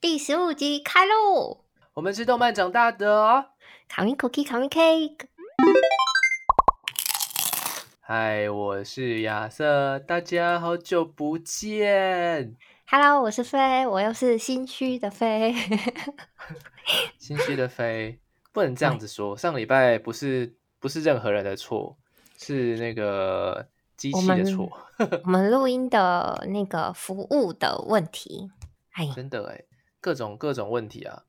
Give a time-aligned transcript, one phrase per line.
[0.00, 1.58] 第十五集开喽！
[1.92, 3.44] 我们是动漫长大的哦。
[3.86, 5.26] 卡米 cookie，卡米 cake。
[8.00, 12.56] 嗨，我是亚瑟，大家好久不见。
[12.86, 15.54] Hello，我是飞，我又是心虚的飞。
[17.18, 18.18] 心虚的飞，
[18.52, 19.36] 不能这样子说。
[19.36, 21.98] 上礼拜不是不是任何人的错，
[22.38, 24.66] 是那个机器的错。
[25.24, 28.50] 我们录音的那个服务的问题，
[28.92, 29.64] 哎，真的哎，
[30.00, 31.24] 各种各种问题啊。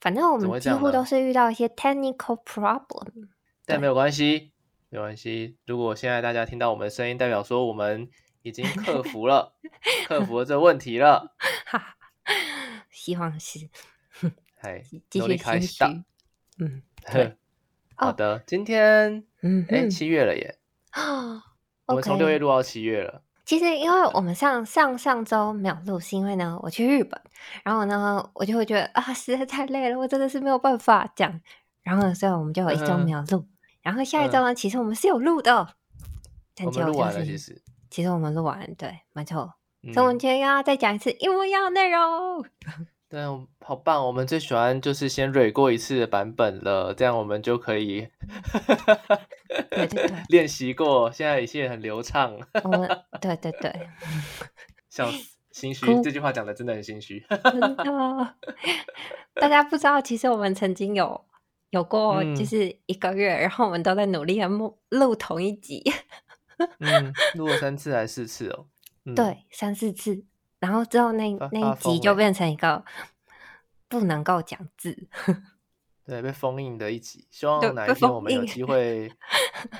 [0.00, 3.28] 反正我们几乎都是遇到一些 technical problem。
[3.66, 4.52] 但没有关系，
[4.88, 5.58] 没有关系。
[5.66, 8.08] 如果现在大家听到我们的声音，代表说我们
[8.42, 9.54] 已经克服了，
[10.06, 11.34] 克服了这问题了。
[11.66, 11.96] 哈哈，
[12.90, 13.68] 希望是
[14.60, 16.04] 哎，继续开始的。。
[16.58, 17.36] 嗯对
[17.94, 20.58] 好的，今天哎嗯哼七月了耶，
[20.90, 21.42] 啊
[21.86, 23.22] 我们从六月录到七月了。
[23.50, 27.20] 其实，因为我们上上上周没有录，是因为呢，我去日本，
[27.64, 31.40] 然后呢，我就会觉得啊，实在太累了，我真的是没有办法这样。
[31.82, 33.44] 然后呢，所以我们就有一周没有录。
[33.82, 35.66] 然后下一周呢，其实我们是有录的，
[36.54, 37.60] 但我结果就们录完了，是其实。
[37.90, 39.54] 其实我们录完，对，没错。
[39.82, 42.44] 嗯所以我们今天要再讲一次一模一样的内容。
[43.10, 43.20] 对，
[43.58, 44.06] 好棒！
[44.06, 48.06] 我们最喜欢就是先蕊过一次的版本了，这样我们就可以
[49.68, 52.38] 对对对 练习过，现在一切很流畅。
[52.62, 52.88] 我们
[53.20, 53.88] 对对对，
[54.88, 57.26] 笑死，心虚哭，这句话讲的真的很心虚。
[57.42, 58.34] 真的，
[59.34, 61.24] 大家不知道，其实我们曾经有
[61.70, 65.82] 有过，嗯就是一个月，然后我们都在努力的录录同一集。
[66.78, 68.66] 嗯，录了三次还是四次哦？
[69.04, 70.22] 嗯，对，三四次，
[70.60, 72.84] 然后之后那那一集就变成一个
[73.88, 74.96] 不能够讲字，
[76.06, 79.10] 对，被封印的一集，希望哪一天我们有机 会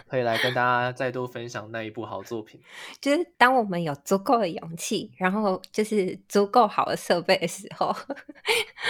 [0.09, 2.61] 可以来跟大家再度分享那一部好作品。
[3.01, 7.95] 就是当我们有足够的勇气，然后就是足够好的设备的时候，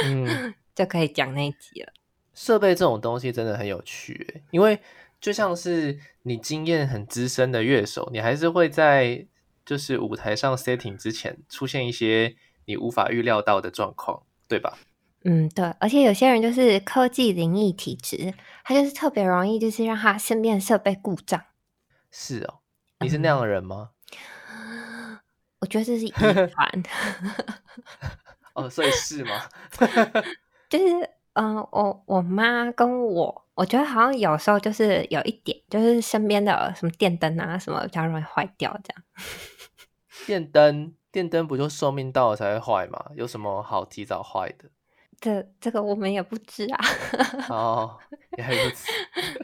[0.05, 1.93] 嗯，就可以讲那一集了。
[2.35, 4.79] 设备这种东西真的很有趣欸，因为
[5.21, 9.27] 就像是你经验很资深的乐手，你还是会在
[9.71, 14.77] 就是舞台上 setting 之前出现一些你无法预料到的状况，对吧？
[15.23, 21.41] 嗯，对，而且有些人就是科技灵异体质，他就是特别容易就是让他身边的设备故障。
[22.11, 22.59] 是哦，
[22.99, 23.91] 你是那样的人吗？
[25.61, 26.51] 我觉得这是遗传
[28.55, 29.49] 哦，所以是吗？
[30.69, 39.05] 就是嗯、呃我我妈跟我，我觉得好像有时候就是有一点，就是身边的什么电灯啊什么比较容易坏掉这样。
[40.27, 43.07] 电灯，电灯不就寿命到了才会坏吗？
[43.15, 44.71] 有什么好提早坏的？
[45.21, 46.81] 这这个我们也不知啊，
[47.51, 47.99] 哦，
[48.39, 48.91] 原来如此。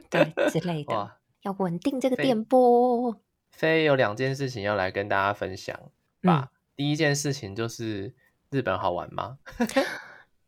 [0.08, 3.14] 对之类的，要稳定这个非电波。
[3.50, 5.78] 飞有两件事情要来跟大家分享
[6.22, 6.50] 嗯吧。
[6.74, 8.14] 第一件事情就是
[8.50, 9.38] 日本好玩吗？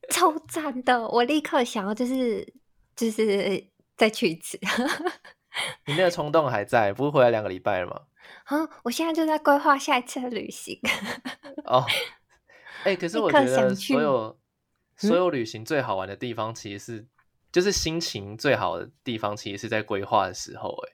[0.14, 1.06] 超赞的！
[1.08, 2.54] 我立刻想要就是
[2.96, 3.62] 就是
[3.96, 4.58] 再去一次。
[5.86, 8.02] 你那个冲动还在，不是回来两个礼拜了吗？
[8.44, 8.68] 啊！
[8.84, 10.78] 我现在就在规划下一次的旅行。
[11.64, 11.84] 哦，
[12.84, 14.38] 哎、可是我觉得所有
[14.96, 17.06] 所嗯有旅行最好玩的地方，其实是、
[17.50, 20.92] 就是心情最好的地方，其实是在规划的时候、哎，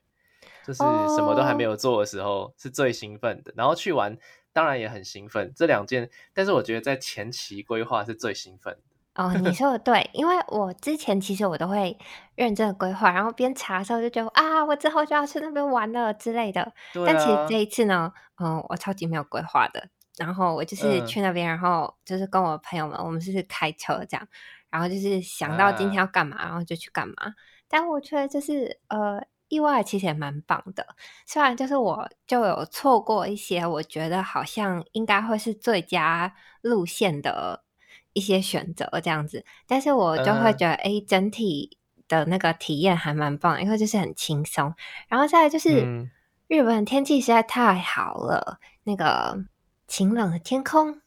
[0.65, 3.53] 就是什么都还没哦有做的时候，是最兴奋的。
[3.55, 4.17] 然后去玩
[4.51, 8.94] 当然也很兴奋，这两件，但是我觉得在前期规划是最兴奋的。
[9.15, 11.97] 哦，你说的对，因为我之前其实我都会
[12.35, 16.73] 认真的规划，然后边查的时候就觉得啊，我之后就要去那边玩了之类的。
[16.93, 18.11] 对啊但其实这，一次呢，
[18.43, 19.87] 嗯，我超级没有规划的。
[20.17, 24.27] 然后我就是嗯去那边，然后就是跟我朋友们，我们是开车这样，
[24.69, 27.15] 然后就是想到今天啊要干嘛，然后就去干嘛。
[27.67, 30.87] 但我觉得就是呃，意外其实也蛮棒的。
[31.25, 37.64] 虽然就是我就有错过一些我觉得好像应该会是最佳路线的
[38.15, 41.77] 一些选择这样子，但是我就会嗯觉得，哎、整体
[42.07, 44.73] 的那个体验还蛮棒，因为就是很轻松。
[45.07, 46.09] 然后再来就是、嗯
[46.47, 49.45] 日本天气实在太好了，那个
[49.87, 51.01] 晴朗的天空，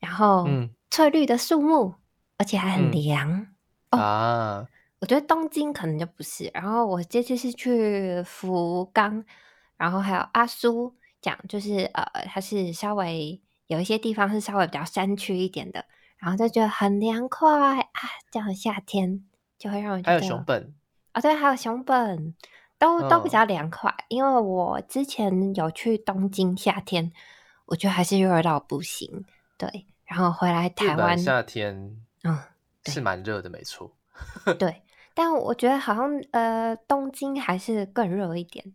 [0.00, 1.94] 然后嗯翠绿的树木，
[2.38, 3.46] 而且还很嗯凉。
[3.92, 4.66] 哦啊，
[4.98, 6.50] 我觉得东京可能就不是。
[6.52, 9.24] 然后我这次是去福冈，
[9.76, 10.92] 然后还有阿苏，
[11.22, 15.84] 讲就是呃，它是稍微有一些地方是稍微比较山区一点的，
[16.20, 17.88] 然后就觉得很凉快啊。
[18.30, 19.24] 这样的夏天
[19.58, 20.74] 就会让我觉得还有熊本，
[21.12, 22.34] 啊、对，还有熊本，
[22.78, 23.92] 都都比嗯较凉快。
[24.08, 27.10] 因为我之前有去东京，夏天
[27.66, 29.24] 我觉得还是热到不行。
[29.58, 32.38] 对，然后回来台湾，夏天嗯，
[32.86, 33.96] 是蛮热的，没错。
[34.58, 34.82] 对，
[35.14, 38.72] 但我觉得好像呃，东京还是更热一点。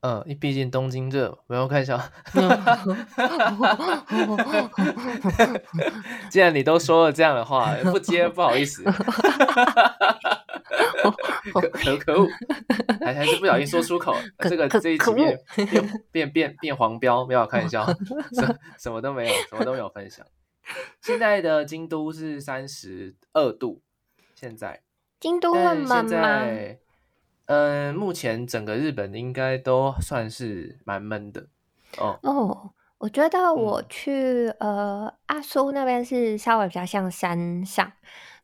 [0.00, 2.00] 对，嗯，毕竟东京热，没有看笑。
[6.30, 8.82] 既然你都说了这样的话，不接不好意思。
[11.52, 12.28] 可可可恶，
[13.00, 17.86] 还还是不小心说出口，这个这一集变变变变变黄标，没有看一下，
[18.32, 20.26] 什什么都没有，什么都没有分享。
[21.00, 23.82] 现在的京都是三十二度，
[24.34, 24.82] 现在
[25.18, 26.44] 京都会闷吗？
[27.50, 31.48] 嗯，目前整个日本应该都算是蛮闷的
[31.98, 32.16] 哦。
[32.22, 37.92] 哦，我觉得我去呃阿苏那边是稍微比较像山上。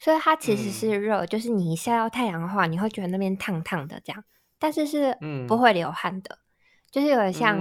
[0.00, 4.24] 所以它其实是热，就是你一晒到太阳的话，你会觉得那边烫烫的这样，
[4.58, 5.16] 但是是
[5.46, 6.38] 不会流汗的，
[6.90, 7.56] 就是有点像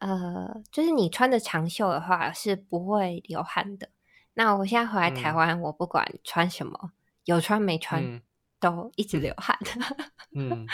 [0.00, 3.90] 呃，就是你穿着长袖的话是不会流汗的。
[4.34, 6.90] 那我现在回来台湾，我不管穿什么，
[7.26, 8.22] 有穿没穿
[8.62, 9.58] 都一直流汗。
[10.34, 10.66] 嗯，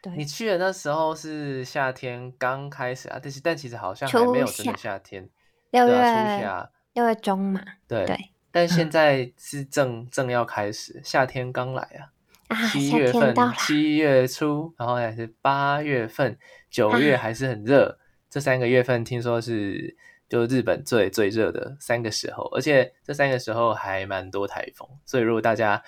[0.00, 0.14] 对。
[0.16, 5.28] 你去的那时候是夏天刚开始啊，但是但其实好像还没有真的夏天，
[5.72, 8.16] 六月六月中嘛，对对。
[8.54, 16.38] 但现在是正正要开始，夏天刚来啊，七月份，七月初，然后还是八月份，
[16.70, 17.98] 九月还是很热，
[18.28, 19.96] 这三个月份听说是
[20.28, 25.82] 就日本最最热的三个时候，而且这三个时候还蛮多台风，所以如果大家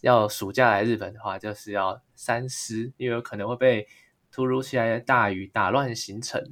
[0.00, 3.86] 要暑假来日本的话，就是要三思，因为有可能会被
[4.32, 6.42] 突如其来的大雨打乱行程。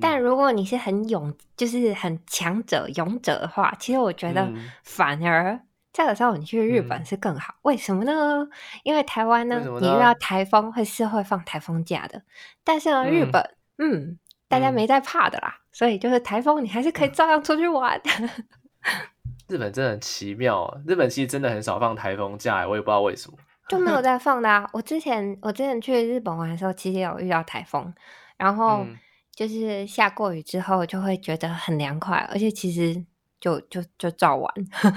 [0.00, 4.50] 但如果你是很勇，就是很强者、勇者的话，其实我觉得
[4.82, 5.60] 反而
[5.92, 7.54] 这个时候你去日本是更好。
[7.62, 8.48] 为什么呢？
[8.82, 12.22] 因为台湾呢，你遇到台风会是会放台风假的，
[12.64, 14.18] 但是呢，日本，嗯，
[14.48, 18.00] 大家没在怕的啦，所以就是台风你还是可以照样出去玩。
[19.48, 23.36] 日本真的很奇妙啊，日本其实真的很少放台风假，我也不知道为什么
[23.68, 24.68] 就没有在放的啊。
[24.72, 27.92] 我之前我之前去日本玩的时候，其实有遇到台风，
[28.36, 28.86] 然后。
[29.34, 33.02] 就是下过雨之后就会觉得很凉快，而且其实
[33.40, 34.54] 就就就照玩。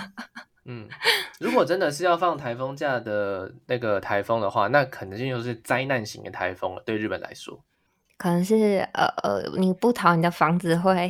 [0.68, 0.90] 嗯，
[1.40, 6.84] 如果真的是要放台风假的那个台风的话，那肯定就是灾难型的台风了。
[6.86, 7.64] 对日本来说，
[8.18, 11.10] 可能是呃呃，你不逃，你的房子会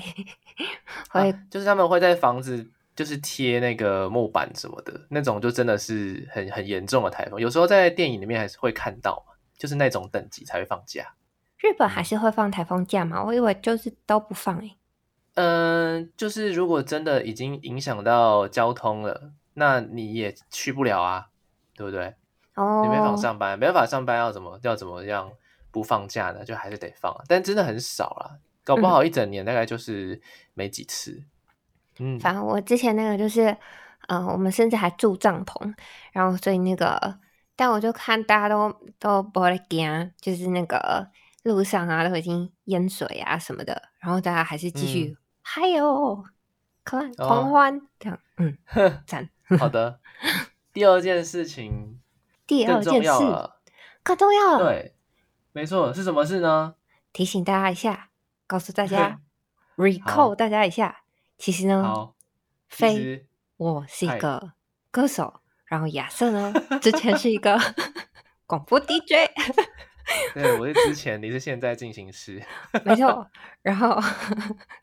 [1.10, 7.40] 会，就是他们会在房子就是贴那个木板什么的那种，就真的是很很严重的台风。
[7.40, 9.26] 有时候在电影里面还是会看到
[9.58, 11.14] 就是那种等级才会放假。
[11.58, 13.24] 日本还是会放台风假吗？
[13.24, 14.78] 我以为就是都不放诶。
[15.34, 21.28] 嗯，就是如果真的已经影响到交通了，那你也去不了啊，
[21.76, 22.16] 对不对？
[22.56, 25.30] 哦，你没法上班，没办法上班，要怎么要怎么样
[25.72, 26.46] 不放假呢？
[26.46, 30.22] 就还是得放，但真的很少啦，搞不好一整年大概就是
[30.54, 31.12] 没几次。
[31.12, 31.26] 嗯，
[32.20, 33.56] 反正我之前那个就是，
[34.08, 35.74] 呃，我们甚至还住帐篷，
[36.12, 37.20] 然后所以那个，
[37.56, 41.08] 但我就看大家都都不会惊，就是那个。
[41.46, 46.26] 路上啊，都已经淹水啊什么的，然后大家还是继续嗨哟，
[46.84, 48.58] 看狂欢这样，嗯，
[49.06, 49.30] 赞。
[49.60, 50.00] 好的，
[50.74, 52.00] 第二件事情，
[52.48, 53.08] 第二件事
[54.02, 54.96] 更重要，对，
[55.52, 56.74] 没错，是什么事呢？
[57.14, 58.10] 提醒大家一下，
[58.48, 59.20] 告诉大家
[59.76, 61.04] ，recall 大家一下，
[61.38, 62.10] 其实呢，
[62.70, 63.26] 飞
[63.58, 64.54] 我是一个
[64.92, 67.60] 歌手，然后亚瑟呢， 之前是一个
[68.48, 69.32] 广播 DJ。
[70.36, 72.42] 对，我是之前，你是现在进行时，
[72.86, 73.28] 没错。
[73.64, 74.00] 然后，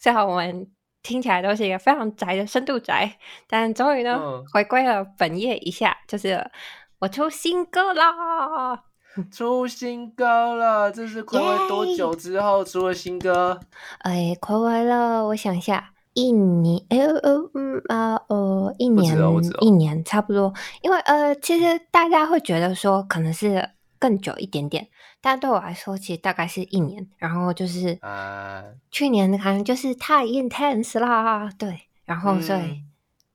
[0.01, 0.69] 最好我们
[1.03, 4.19] 听起来都是一个非常宅的深度宅，但终于呢，
[4.53, 6.51] 回归了本业一下，就是
[6.99, 8.83] 我出新歌啦！
[9.31, 13.61] 出新歌了，这是暌违多久之后出了新歌？
[14.01, 19.17] 哎，暌违了，我想一下，一年，哎呃嗯啊呃，一年，
[19.61, 20.53] 一年差不多。
[20.83, 24.89] 因为呃，其实大家会觉得说，可能是更久一点点。
[25.21, 27.09] 但对我来说，其实大概是一年。
[27.17, 31.83] 然后就是呃，去年可能就是太 intense 啦，对。
[32.05, 32.83] 然后所以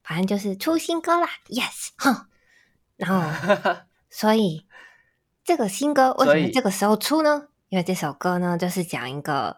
[0.03, 2.27] 反正就是出新歌啦，yes，哼。
[2.97, 3.21] 然后
[4.09, 4.65] 所以
[5.43, 7.47] 这个新歌为什么这个时候出呢？
[7.69, 9.57] 因为这首歌呢，就是讲一个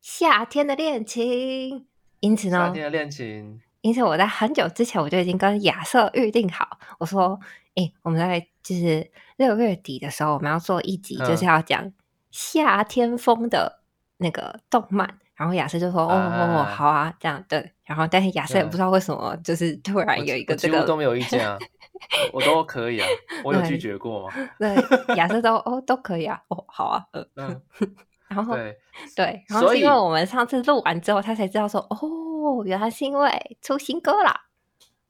[0.00, 1.86] 夏天的恋情。
[2.26, 3.60] 因此呢，夏天的恋情。
[3.82, 7.38] 因此我在很久之前我就已经跟亚瑟预定好，我说。
[7.78, 9.06] 哎，我们在就是
[9.36, 11.92] 六月底的时候，我们要做一集，就是要讲
[12.30, 13.80] 夏天风的
[14.16, 15.06] 那个动漫。
[15.34, 21.58] 然后亚瑟就说：“哦哦，好啊，这样对。”然后但是亚瑟也不知道为什么，就是突然有一个这个都没有意见啊，
[22.32, 23.06] 我都可以啊，
[23.44, 24.34] 我有拒绝过吗？
[24.58, 24.74] 对，
[25.16, 27.04] 亚瑟都哦都可以啊，哦好啊，
[27.34, 27.60] 嗯，
[28.28, 28.78] 然后对
[29.14, 34.46] 对，然后是因为我们上次录完之后，他才知道说：“哦，原来是因为出新歌啦。”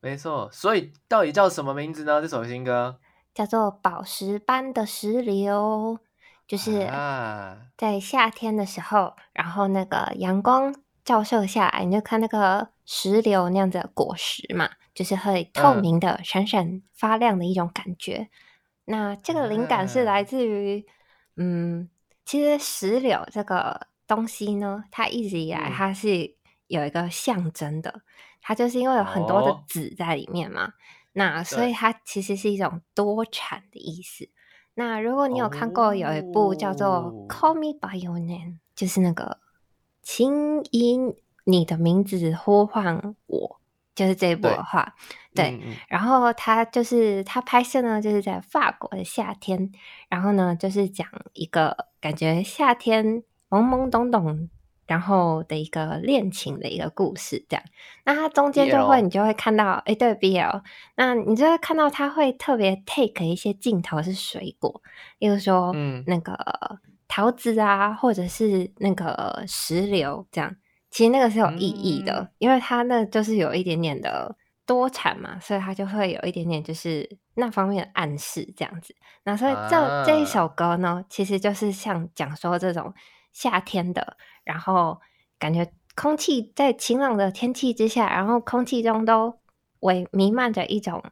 [0.00, 2.20] 没错，所以到底叫什么名字呢？
[2.20, 2.98] 这首新歌
[3.34, 5.98] 叫做《宝石般的石榴》，
[6.46, 18.28] 就是啊，在夏天的时候，然后那个阳光照射下来，你就看那个石榴那样子的果实嘛，就是会透嗯明的、闪闪发亮的一种感觉。
[18.84, 20.86] 那这个灵感是来啊自于，
[21.36, 21.88] 嗯，
[22.26, 25.72] 其实石榴这个东西呢，它一直以来嗯。
[25.72, 26.34] 它是
[26.66, 28.02] 有一个象征的，
[28.42, 29.64] 它就是因为有很多的哦。
[29.68, 30.72] 籽在里面嘛，
[31.12, 34.28] 那所以它其实是一种多产的意思。
[34.74, 38.28] 那如果你有看过有一部叫做哦《Call Me by Your Name》，
[38.74, 39.38] 就是那个
[40.02, 40.98] 请以
[41.44, 43.60] 你的名字呼唤我，
[43.96, 44.94] 就是这一部的对话，
[45.34, 45.50] 对。
[45.50, 49.72] 嗯嗯然后他就是他拍摄呢，就是在法国的夏天，
[50.08, 54.48] 然后呢，就是讲一个感觉夏天懵懵懂懂，
[54.86, 57.64] 然后的一个恋情的一个故事，这样。
[58.04, 60.62] 那它中间就会你就会看到，哎，对 BL，
[60.96, 64.82] 那你就会看到他会特别 take 一些镜头是水果，
[65.18, 66.36] 例如说，嗯那个
[67.08, 70.54] 桃子啊，或者是那个石榴这样。
[70.96, 74.34] 其实那个是有意义的，嗯因为它那就是有一点点的
[74.64, 78.96] 多产嘛，所以它就会有一点点就是那方面的暗示这样子。
[79.24, 82.94] 那所以这、这一首啊歌呢，其实就是像讲说这种
[83.34, 84.98] 夏天的，然后
[85.38, 89.38] 感觉空气在晴朗的天气之下，然后空气中都
[89.80, 91.04] 围弥漫着一种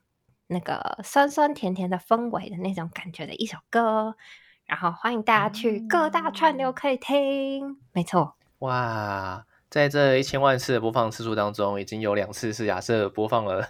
[0.46, 4.16] 那个酸酸甜甜的氛围的那种感觉的一首歌。
[4.64, 8.36] 然后欢迎大家去各大串流可以听，没错。
[8.60, 13.68] 哇，在这一千万次的播放次数当中，已经有两次是亚瑟播放了。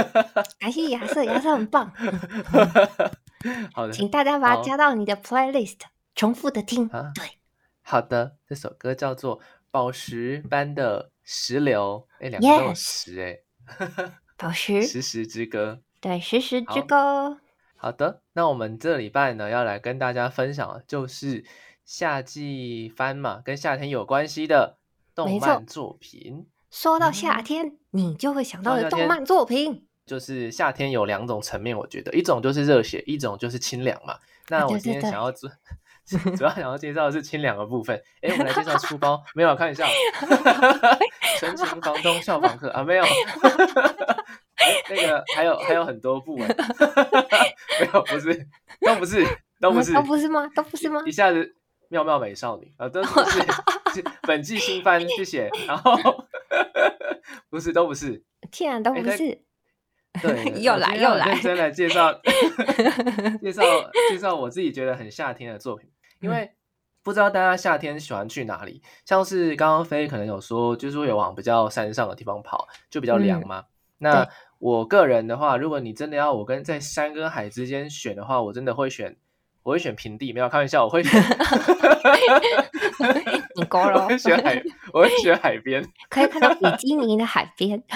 [0.58, 1.92] 感谢亚瑟，亚瑟很棒，
[3.74, 5.80] 好的，请大家把它加到你的 playlist，
[6.14, 6.88] 重复的听。
[6.88, 7.32] 啊对，
[7.82, 9.40] 好的，这首歌叫做
[9.70, 13.38] 《宝石般的石榴》，哎，两个都石，哎，
[14.38, 15.82] 宝石，石石之歌。
[16.00, 17.38] 对，时时之好歌。
[17.76, 21.44] 好的，那我们这礼拜呢，要来跟大家分享的就是
[21.84, 24.78] 夏季番嘛，跟夏天有关系的
[25.14, 26.46] 动漫作品。
[26.70, 29.86] 说到夏嗯天，你就会想到的动漫作品。
[30.04, 34.16] 就是夏天有两种层面，我觉得一种就是热血，一种就是清凉嘛。
[34.48, 35.48] 那我今天想要主
[36.36, 37.96] 主要想要介绍的是清凉的部分。
[38.20, 39.86] 哎，我们来介绍书包，没有啊开玩笑，
[41.38, 43.04] 纯情房东笑房客啊，没有。
[43.04, 46.48] 诶那个还有还有很多部哎，
[47.80, 48.48] 没有不是
[48.80, 49.24] 都不是
[49.60, 50.48] 都不是都不是吗？
[50.54, 51.12] 都不是吗一？
[51.12, 51.54] 下子
[51.88, 53.46] 妙妙美少女啊，都不是是
[54.26, 55.50] 本季新番，谢谢。
[55.66, 55.96] 然后
[57.50, 59.42] 不是都不是， 天然都不是。
[60.20, 62.12] 对， 又来又来真的介绍
[63.40, 63.62] 介绍
[64.10, 66.52] 介绍我自己觉得很夏天的作品，因嗯为
[67.02, 73.64] 不知道大家夏天喜欢去哪里，像是刚刚飞可能有说，就是会有往比较山上的地方跑，就比较凉嗯嘛。
[73.98, 79.16] 那我个人的话，如果你真的要我跟在山跟海之间选的话，我真的会选。
[79.64, 81.22] 我会选平地，没有开玩笑，我会选，
[83.56, 85.84] 你够我了会，选海，我会选海边。
[86.08, 87.82] 可以看到比基尼的海边。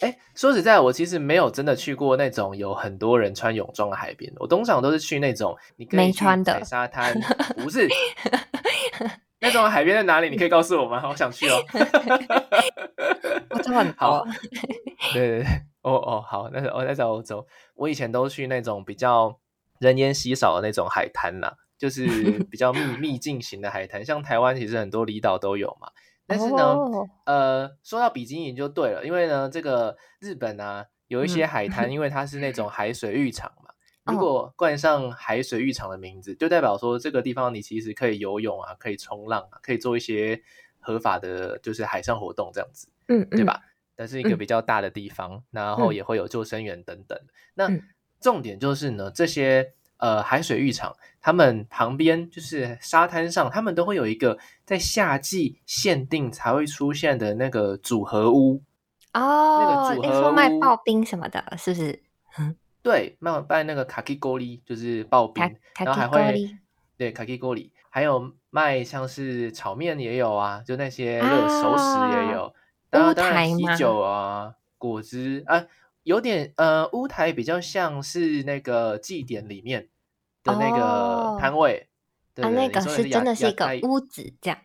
[0.00, 7.12] 哎，说实在，我其实没有真的去过那种有很多人穿泳装的海边，我通常都是去那种你没穿的踩沙滩，
[7.56, 7.88] 不是
[9.40, 10.30] 那种海边在哪里？
[10.30, 11.02] 你可以告诉我吗？
[11.08, 11.62] 我想去哦。
[13.50, 14.32] 欧洲很好多，
[15.14, 15.46] 对对对，
[15.82, 17.44] 哦哦，好，那是我在找欧洲，
[17.74, 19.36] 我以前都去那种比较
[19.80, 22.04] 人烟稀少的那种海滩啦，就是
[22.50, 25.88] 比较秘秘境型的海滩，像台湾其实很多离岛都有嘛。
[26.26, 33.70] 但是呢，哦呃，说到比基尼就对了，因为呢，这个日本啊有一些嗯海滩， 因为它是那种海水浴场嘛，
[34.04, 40.42] 哦如果冠上海水浴场的名字，就代表说这个地方你其实可以游泳啊，可以冲浪啊，可以做一些
[40.80, 42.88] 合法的，就是海上活动这样子。
[43.06, 43.44] 嗯，嗯对？
[43.44, 43.62] 吧？
[43.96, 47.18] 那是一个嗯比较大的地方，然后嗯也会有救生员等等。
[47.54, 47.82] 那嗯
[48.20, 58.62] 重点就是呢，这些呃海水浴场，他们旁边就是沙滩上，他们都会有一个在夏季限定才会出现的那个组合屋。
[59.14, 62.02] 哦，组例如说卖合屋刨冰什么的，是不是？
[62.82, 65.42] 对，卖卖那个卡基锅里就是刨冰，
[65.84, 66.48] 然后还会
[66.96, 72.54] 对卡基锅里，还有卖像是炒面也有啊，就那些热熟食也有，
[72.90, 75.64] 然后当然啤酒啊、果汁啊，
[76.08, 79.88] 有点呃乌台比较像是那个祭典里面
[80.42, 81.86] 的那哦个摊位。
[82.34, 84.58] 对啊，那个是真的是一个屋子这样。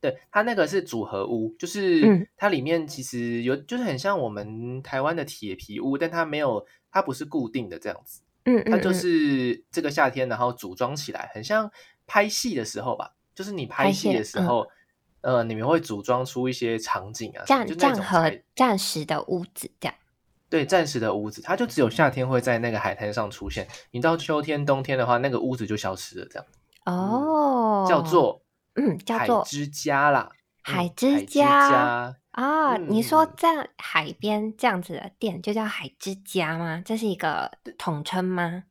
[0.00, 11.70] 对，它那个是组合屋，就是嗯它里面其实有，就是很像我们台湾的铁皮屋，但它没有，它不是固定的这样子，嗯嗯，它就嗯是这个夏天，然后组装起来，很像
[12.08, 14.66] 拍戏的时候吧，就是你拍拍戏的时候，
[15.20, 19.94] 呃，你们会组装出一些场景啊，战就那战和种才战时的屋子这样。
[20.52, 23.66] 对，暂时的屋子，它就只有夏天会在那个海滩上出现。
[23.90, 26.46] 你到秋天、冬天的话，那个屋子就消失了，这样。
[26.84, 28.42] 哦，叫做
[28.74, 30.28] 嗯，叫做海之家啦。
[30.60, 32.76] 海嗯之家家啊。
[32.76, 36.82] 嗯你说嗯在海边这样子的店就叫海之家吗？
[36.84, 38.64] 这是一个统称吗？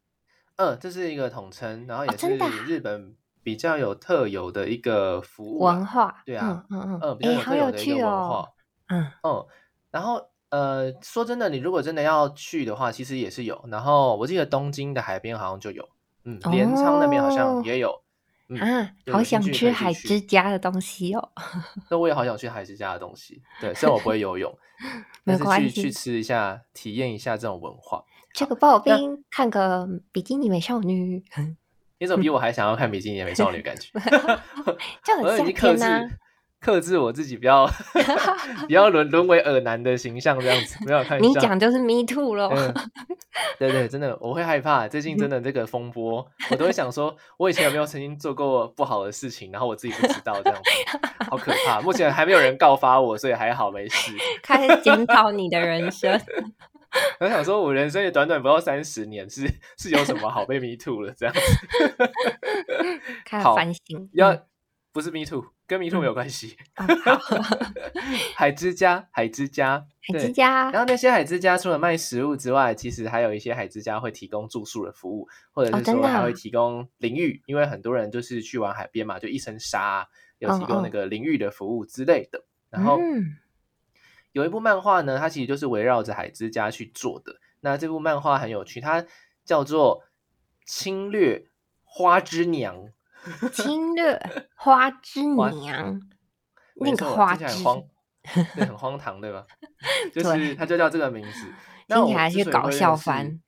[0.57, 8.49] 嗯，这是一个统称，然后也是日本比较有特有的一个服务啊文化，对啊嗯嗯嗯，比嗯，较有哎，好有特有的一个趣文化哦，。
[8.89, 9.47] 嗯，嗯，
[9.89, 13.61] 然后呃，说真的，你如果真的要去的话，其实也是有。
[13.69, 15.87] 然后我记得东京的海边好像就有，
[16.25, 18.01] 嗯，镰仓那边好哦像也有。
[18.49, 21.29] 嗯，啊，好想吃海之家的东西哦。
[21.89, 23.41] 那我也好想去海之家的东西。
[23.61, 24.53] 对，虽然我不会游泳，
[25.23, 28.03] 但是没关系去去吃一下，体验一下这种文化。
[28.33, 31.23] 吃个刨冰，看个比基尼美少女，
[31.99, 33.61] 你怎么比我还想要看比基尼美少女？
[33.61, 33.89] 感觉
[35.03, 36.19] 就很夏天呐、制
[36.61, 37.65] 克制我自己，不要
[38.67, 40.77] 不要沦沦为耳男的形象这样子。
[40.85, 42.53] 没有看你讲就是 me too 咯。
[42.55, 42.73] 嗯，
[43.57, 44.87] 对对，真的我会害怕。
[44.87, 51.81] 最近真的这个风波， 我都会想说，我以前有没有曾经做过不好的事情，然后我自己不知道，这样子好可怕。
[51.81, 54.11] 目前还没有人告发我，所以还好没事。
[54.43, 56.21] 开始检讨你的人生。
[57.19, 61.41] 我想说，我人生也短短不到三十年，是是有什么好被 me too 了这样子？
[63.25, 64.09] 开始好反省。
[64.13, 64.43] 要嗯
[64.93, 65.41] 不是 me too，
[65.71, 66.57] 跟民宿没有关系。
[68.35, 70.31] 海之家，海之家，海之对。
[70.33, 80.07] 家然后那些海之家除了卖食物之外，其实还有一些海之家会提供住宿的服务，或者是说还会提供淋浴，因为很多人就是去玩海边嘛，就一身沙啊，
[80.39, 82.43] 有提供那个淋浴的服务之类的。
[82.69, 83.37] 然后嗯
[84.33, 87.37] 有一部漫画呢，它其实就是围绕着海之家去做的。
[87.61, 89.05] 那这部漫画很有趣，它
[89.45, 90.03] 叫做
[90.65, 91.47] 《侵略
[91.85, 92.75] 花之娘》。
[93.53, 94.19] 侵略
[94.55, 96.01] 花之花娘，
[96.75, 97.83] 那个花起来很荒，
[98.55, 99.45] 对，很荒唐，对吧？
[100.13, 101.47] 就是它就叫这个名字。
[101.87, 103.39] 那听起来是搞笑番，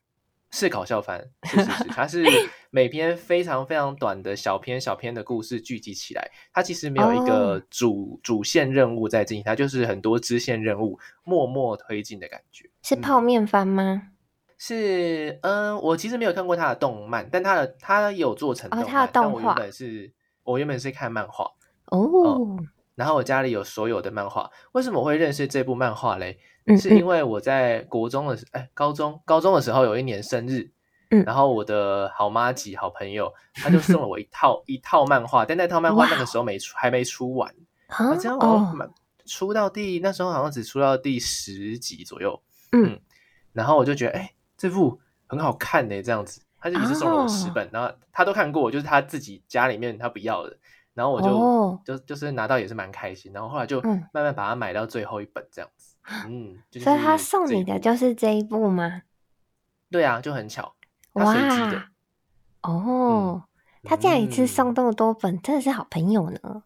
[0.51, 2.23] 是搞笑番，是是是，它是
[2.69, 12.69] 每篇非常非常短的小篇小篇的故事聚集起来，它其实没有一个哦主、主线任务在进行，它就是很多支线任务默默推进的感觉。
[12.81, 14.09] 是嗯泡面番吗？
[14.65, 20.09] 是，嗯，我其实没有看过他的动漫，但他的他有做成动漫，哦他的但我原本是
[20.41, 21.51] 我原本是看漫画，
[21.87, 22.57] 哦，
[22.95, 24.49] 然后我家里有所有的漫画。
[24.71, 26.39] 为什么我会认识这部漫画嘞？
[26.65, 30.71] 嗯是因为我在国中的时，哎，高中高中的时候有一年生日，
[31.09, 31.25] 嗯。
[31.25, 37.53] 然后我的好妈吉好朋友他就送了我一套一套漫画，但那套漫画那个时候没出，还没出完，
[37.87, 38.93] 啊好像好像哦，
[39.25, 42.97] 出到第那时候好像只出到第十集左右，嗯。
[43.51, 44.31] 然后我就觉得，哎，
[44.63, 44.97] 这部
[45.27, 47.51] 很好看呢，这样子，他就一直送了我十哦。
[47.53, 50.57] 本，然后他都看过，就是他自己家里面他不要的，
[50.93, 51.81] 然后我就、哦。
[51.83, 54.07] 就就是拿到也是蛮开心，然后后来就嗯。
[54.13, 55.97] 慢慢把它买到最后一本这样子，
[56.29, 59.01] 嗯，就是所以他送你的就是这一部吗？
[59.91, 60.73] 对啊，就很巧，
[61.13, 61.83] 他随机的
[62.61, 63.43] 哇，，哦，
[63.83, 64.75] 他这样一次送嗯。
[64.75, 66.63] 这么多本，真的是好朋友呢。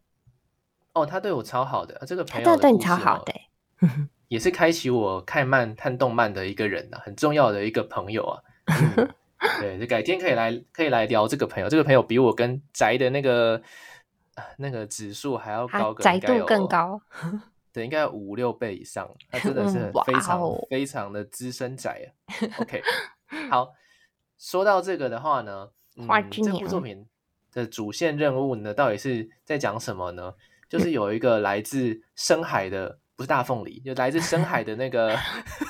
[0.94, 3.50] 哦，他对我超好的，这个他朋友对你超好的欸，
[4.28, 8.42] 也是开启我看漫看动漫的一个人啊，很重要的一个朋友啊。
[8.98, 9.10] 嗯
[9.62, 13.62] 对，就改天可以来可以来聊这个朋友，这个朋友比我跟宅的那个
[14.34, 17.00] 啊那个指数还要高个，宅度更高。
[17.72, 19.08] 对，应该有五六倍以上。
[19.30, 22.10] 他真的是非常、哦非常的资深宅啊。
[22.60, 22.82] OK，
[23.52, 23.72] 好，
[24.40, 27.06] 说到这个的话呢，嗯，这部作品
[27.54, 30.34] 的主线任务呢，到底是在讲什么呢？
[30.68, 35.18] 就是有一个来自深海的，不是大凤梨，就来自深海的那个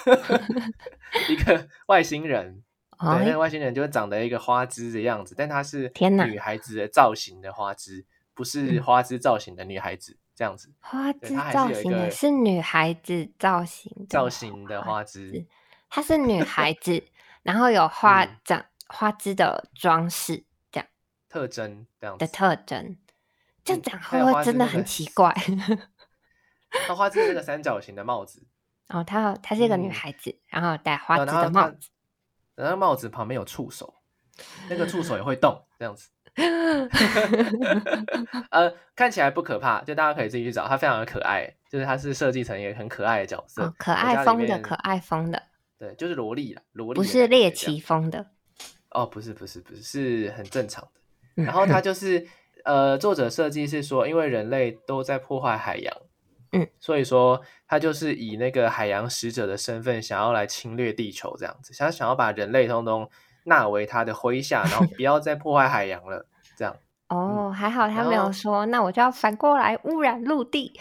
[1.29, 2.61] 一个外星人。
[2.99, 10.73] 对，那哎个外星人就是长得一个花枝的样子，但她是天哪女孩子的造型的花枝，不是嗯花枝造型的女孩子，这样子。
[10.79, 15.47] 花枝造型的是女孩子造型造型的花枝枝，
[15.89, 17.03] 她是女孩子，
[17.43, 20.89] 然后有花嗯长花枝的装饰这样
[21.29, 22.25] 特征这样的。
[22.27, 22.97] 特征，
[23.63, 25.31] 这样嗯讲会不会真的很奇怪？
[26.87, 28.45] 它花枝是那个三角形的帽子，
[28.89, 31.89] 哦，她她是一个女嗯孩子，然后戴花枝的帽子，
[32.55, 33.93] 然后帽子旁边有触手，
[34.69, 36.09] 那个触手也会动，这样子。
[38.51, 45.41] 呃，看起来不可怕，就大家可以自己去找，它非常的可爱，就是它是设计成一个很可爱的角色，哦，可爱风的可爱风的，
[45.79, 48.27] 对，就是萝莉啦，萝莉不是猎奇风的。
[48.91, 50.91] 哦，不是不是不是，是很正常的。
[51.37, 52.27] 嗯然后它就是
[52.63, 55.95] 呃，作者设计是说，因为人类都在破坏海洋，
[56.51, 63.09] 嗯，所以说他就是以那个海洋使者的身份，想要来侵略地球这样子，想想要把人类通通
[63.45, 66.75] 纳为他的麾下，然后不要再破坏海洋了，这样。
[67.09, 70.77] 哦，还好他没有说，那我就要反过来污染陆地。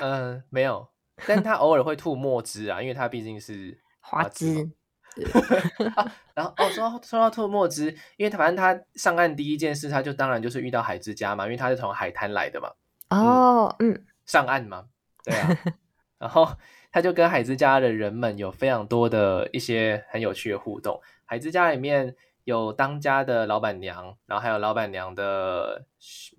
[0.00, 0.88] 嗯、 没有，
[1.26, 4.68] 但他偶尔会吐墨汁啊，因为他毕竟是 花枝，
[6.34, 12.68] 然后哦，说到说到吐墨汁，因为他反正他上岸第一件事，他就当然就是遇到海之家嘛，因为他是从海滩来的嘛，
[13.10, 14.84] 哦，嗯，上岸嘛，
[15.24, 15.48] 对啊，
[16.20, 16.46] 然后
[16.92, 21.00] 他就跟海之家的人们有非常多的一些很有趣的互动。
[21.24, 22.14] 海之家里面
[22.44, 25.86] 有当家的老板娘，然后还有老板娘的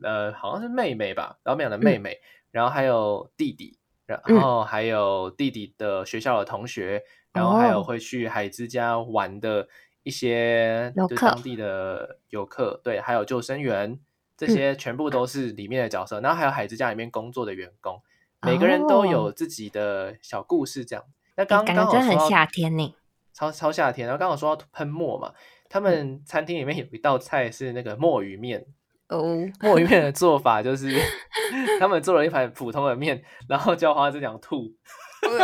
[0.04, 2.20] 呃好像是妹妹吧，老板娘的妹妹，
[2.52, 9.68] 然后还有弟弟，然后还有弟弟的学校的同学，然后还有哦会去海之家玩的
[10.04, 14.00] 一些就当地的游客，对，还有救生员。
[14.40, 18.02] 这些全部都是里面的角色，然后还有海之家里面工作的员工，
[18.42, 21.04] 每个人都有哦自己的小故事，这样。
[21.36, 22.96] 那刚感刚真的很夏天呢。
[23.34, 25.34] 超超夏天，然后刚好说到喷墨嘛，
[25.70, 28.66] 他们餐厅里面有一道菜是那个墨鱼面。
[29.10, 30.98] 哦，墨鱼面的做法就是，
[31.80, 34.74] 他们做了一盘普通的面，然后叫花枝娘吐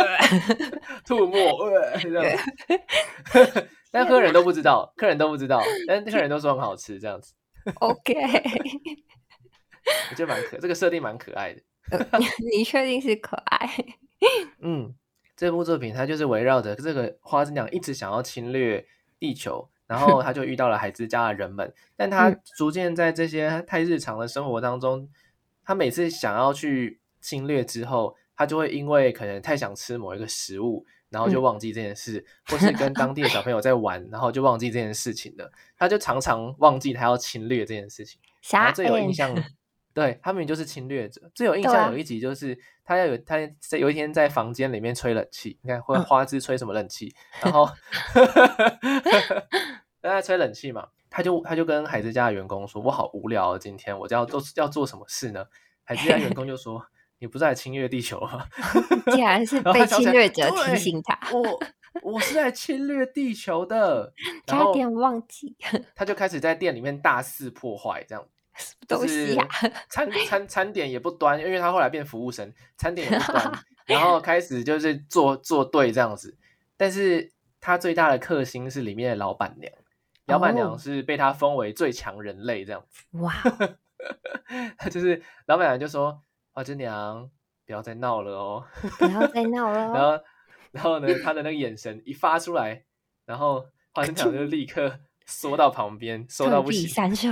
[1.04, 3.68] 吐沫，呃，这样子。
[3.90, 7.32] 但客人都不知道，客人都不知道，但客人都说很好吃，这样子，
[7.80, 8.14] OK，
[10.10, 11.62] 我觉得蛮可，这个设定蛮可爱的。
[12.52, 13.68] 你确定是可爱？
[14.60, 14.94] 嗯，
[15.36, 18.84] 这部作品它就是围绕着这个花之娘一直想要侵略
[19.18, 25.08] 地球，然后他就遇到了海之家的人们，但他嗯逐渐在这些太日常的生活当中，
[25.64, 38.20] 他每次想要去侵略之后，他就会因为可能太想吃某一个食物，然后就嗯忘记这件事，或是跟当地的小朋友在玩，然后就忘记这件事情了，他就常常忘记他要侵略这件事情。
[38.50, 39.34] 然傻后最有印象，
[39.94, 41.30] 对他们就是侵略者。
[41.34, 47.68] 最有印象有一集就是他要有他在有一天在房间里面吹冷气，你看会嗯花枝吹什么冷气，然后
[50.02, 55.44] 他在吹冷气嘛，他就他就跟海之家的员工说：“我好无聊、啊，今天我就要做要做什么事呢？”
[55.82, 56.84] 海之家员工就说
[57.18, 58.46] ：“你不是来侵略地球吗？
[59.12, 61.60] ”竟然是被侵略者提醒他，我
[62.02, 64.12] 我是在侵略地球的，
[64.46, 65.56] 差点忘记
[65.94, 68.26] 他就开始在店里面大肆破坏，这样。
[68.88, 69.46] 东西啊？
[69.90, 73.52] 餐餐餐点也不端，因为他后来变服务生，餐点也不端，
[73.84, 76.34] 然后开始就是做做对这样子。
[76.74, 79.70] 但是他最大的克星是里面的老板娘，
[80.24, 83.04] 老板娘哦是被他封为最强人类这样子。
[83.18, 83.34] 哇，
[84.90, 86.22] 就是老板娘就说
[86.56, 87.30] ：“花枝娘，
[87.66, 88.64] 不要再闹了哦。
[88.98, 90.16] 不要再闹 ”了然哦！
[90.16, 90.24] 后
[90.72, 92.82] 然后呢，他的那个眼神一发出来，
[93.26, 96.88] 然后花枝娘就立刻缩到旁边，缩到不行。
[96.88, 97.28] 三舍，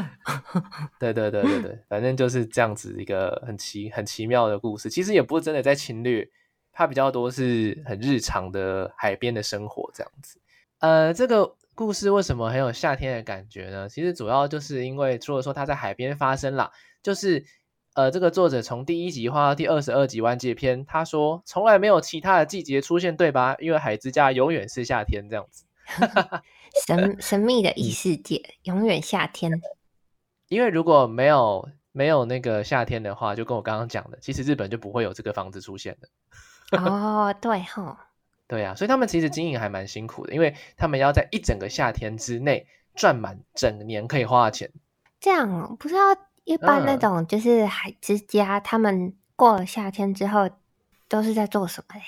[1.00, 4.90] 对对对对对，反正就是这样子一个很奇很奇妙的故事。
[4.90, 6.28] 其实也不是真的在侵略，
[6.70, 10.38] 它比较多是很日常的海边的生活这样子。
[10.80, 13.88] 呃，这个故事为什么很有夏天的感觉呢？
[13.88, 16.70] 其实主要就是因为除了说它在海边发生啦，
[17.02, 17.42] 就是
[17.94, 23.56] 呃，这个作者从第一集画到第二十二集完结篇，他说从来没有其他的季节出现，对吧？
[23.60, 25.64] 因为海之家永远是夏天这样子。
[26.86, 29.60] 神神秘的异世界，永远夏天。
[30.48, 36.08] 因为如果没有没有那个夏天的话，就跟我刚刚讲的，其实日本就不会有这个房子出现的。
[36.76, 37.96] 哦，对吼，
[38.48, 44.72] 对呀、所以他们其实经营还蛮辛苦的，因为他们要在一整个夏天之内赚满整年可以花的钱。
[45.20, 46.00] 这样哦，不知道
[46.44, 50.48] 一般那嗯种就是海之家，他们过了夏天之后
[51.08, 52.02] 都是在做什么嘞？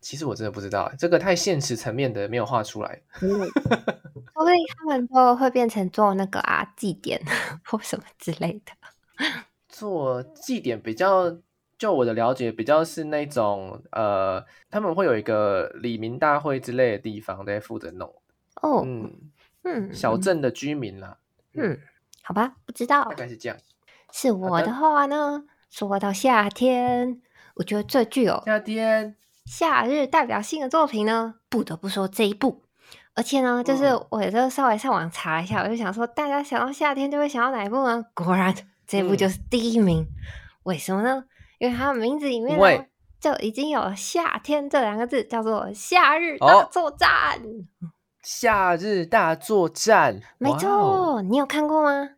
[0.00, 3.00] 其实我真的不知道，这个太现实层面的没有画出来。
[3.20, 3.28] 嗯，
[4.32, 7.20] 说不定他们都会变成做那个啊祭典
[7.64, 8.72] 或什么之类的。
[9.68, 11.36] 做祭典比较，
[11.78, 18.12] 就我的了解，比较是那种呃，他们会有一个李明大会之类的地方在负责弄。
[18.62, 19.12] 哦，嗯，
[19.64, 21.18] 嗯，小镇的居民啦，
[21.54, 21.78] 嗯，
[22.22, 23.14] 好吧，不知道大。
[23.14, 23.58] 概是这样。
[24.12, 27.20] 是我的的话呢，说到夏天，
[27.54, 32.62] 我觉得最具有夏天，夏日代表性的作品呢，不得不说这一部。
[33.14, 38.04] 而且呢，就是嗯我就稍微上网查一下，我就想说，大家想到夏天就会想到哪一部呢？
[38.14, 38.54] 果然，
[38.86, 40.06] 这一部嗯就是第一名。
[40.64, 41.24] 为什么呢？
[41.58, 42.84] 因为它的名字里面呢，
[43.20, 47.08] 就已经有“夏天”这两个字，叫做《夏日大哦作战》。
[48.22, 52.10] 夏日大作战，没错，你有看过吗？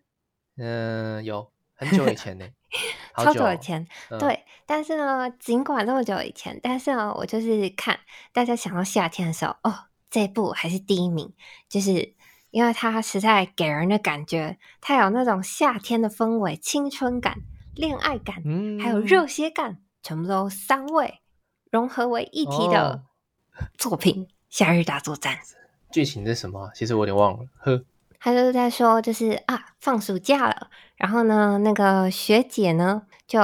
[0.56, 2.46] 嗯，有很久以前呢，
[3.12, 7.98] 好超久以前，嗯，对，但是呢，尽管这么久以前，但是呢，我就是看
[8.32, 9.74] 大家想到夏天的时候，哦，
[10.10, 11.32] 这部还是第一名，
[11.68, 12.14] 就是
[12.50, 17.38] 因为它实在给人的感觉，它有那种夏天的氛围、青春感、
[17.74, 21.20] 恋爱感，嗯，还有热血感，全部都三位
[21.70, 23.02] 融合为一体的哦。
[23.78, 25.36] 作品《夏日大作战》。
[25.92, 26.70] 剧情是什么啊？
[26.74, 27.84] 其实我有点忘了，呵，
[28.18, 33.40] 他就是在说，就是啊，放暑假了，然后呢，那个学姐呢就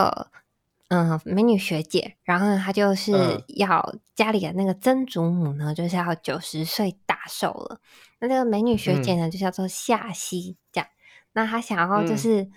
[0.89, 7.81] 嗯美女学姐，然后呢，她就是嗯要家里的那个曾祖母呢，就是要九十岁大寿了。
[8.21, 10.89] 那这个美女学姐呢，就叫做夏希，这样。
[11.33, 12.51] 那她想要就嗯是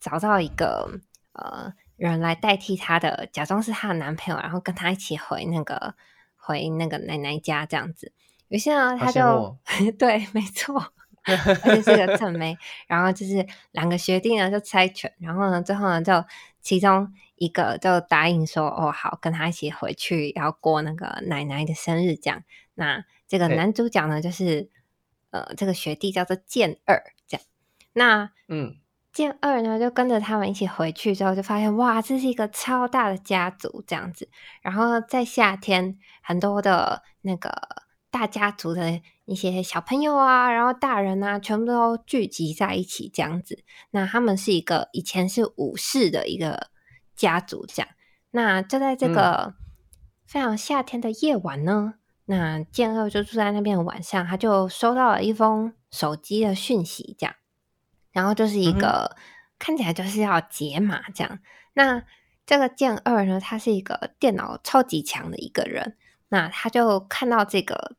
[0.00, 1.00] 找到一个、
[1.32, 5.94] 呃人来代替她的，假装是她的男朋友，然后跟她一起回那个
[6.36, 8.12] 回那个奶奶家这样子。
[8.48, 10.92] 于是呢，她好羡慕就 对，没错。
[11.26, 12.56] 而且是个正妹，
[12.86, 16.24] 然后就是两个学弟呢就猜拳，然后呢最后呢就
[16.60, 22.44] 其中一个就答应说哦好，跟他一起回去要过那个奶奶的生日这样。
[22.74, 24.70] 那这个男主角呢就是
[25.30, 27.44] 呃这个学弟叫做剑二这样。
[27.92, 28.76] 那嗯
[29.12, 34.28] 剑二呢，就跟着他们一起回去之后，就发现哇，这是一个超大的家族这样子。
[34.62, 37.50] 然后在夏天，很多的那个
[38.18, 43.62] 大家族的一些小朋友啊，然后大人啊，全部都聚集在一起这样子。
[43.90, 46.70] 那他们是一个以前是武士的一个
[47.14, 47.88] 家族这样。
[48.30, 49.54] 那就在这个
[50.24, 57.36] 非常夏天的夜晚呢，那剑二就住在那边的晚上，他就收到了一封手机的讯息，这样。
[58.12, 59.14] 然后就是一个、
[59.58, 61.38] 看起来就是要解码这样。
[61.74, 62.02] 那
[62.46, 65.98] 这个剑二呢，他是一个电脑超级强的一个人，
[66.30, 67.96] 那他就看到这个